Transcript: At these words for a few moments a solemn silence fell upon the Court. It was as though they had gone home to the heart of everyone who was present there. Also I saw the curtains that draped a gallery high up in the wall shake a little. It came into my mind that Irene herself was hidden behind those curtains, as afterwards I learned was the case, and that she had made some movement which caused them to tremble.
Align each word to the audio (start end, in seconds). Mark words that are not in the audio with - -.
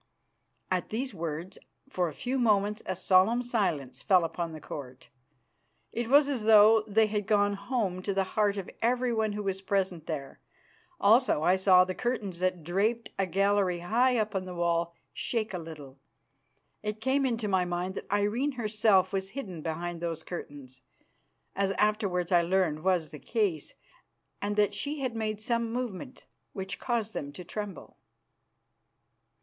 At 0.71 0.89
these 0.89 1.13
words 1.13 1.59
for 1.87 2.09
a 2.09 2.13
few 2.15 2.39
moments 2.39 2.81
a 2.87 2.95
solemn 2.95 3.43
silence 3.43 4.01
fell 4.01 4.23
upon 4.23 4.51
the 4.51 4.59
Court. 4.59 5.09
It 5.91 6.07
was 6.07 6.27
as 6.27 6.45
though 6.45 6.81
they 6.87 7.05
had 7.05 7.27
gone 7.27 7.53
home 7.53 8.01
to 8.01 8.11
the 8.11 8.23
heart 8.33 8.57
of 8.57 8.67
everyone 8.81 9.33
who 9.33 9.43
was 9.43 9.61
present 9.61 10.07
there. 10.07 10.39
Also 10.99 11.43
I 11.43 11.55
saw 11.55 11.83
the 11.85 11.93
curtains 11.93 12.39
that 12.39 12.63
draped 12.63 13.11
a 13.19 13.27
gallery 13.27 13.77
high 13.81 14.17
up 14.17 14.33
in 14.33 14.45
the 14.45 14.55
wall 14.55 14.95
shake 15.13 15.53
a 15.53 15.59
little. 15.59 15.99
It 16.81 16.99
came 16.99 17.23
into 17.23 17.47
my 17.47 17.63
mind 17.63 17.93
that 17.93 18.11
Irene 18.11 18.53
herself 18.53 19.13
was 19.13 19.29
hidden 19.29 19.61
behind 19.61 20.01
those 20.01 20.23
curtains, 20.23 20.81
as 21.55 21.73
afterwards 21.73 22.31
I 22.31 22.41
learned 22.41 22.83
was 22.83 23.11
the 23.11 23.19
case, 23.19 23.75
and 24.41 24.55
that 24.55 24.73
she 24.73 25.01
had 25.01 25.15
made 25.15 25.39
some 25.39 25.71
movement 25.71 26.25
which 26.53 26.79
caused 26.79 27.13
them 27.13 27.31
to 27.33 27.43
tremble. 27.43 27.97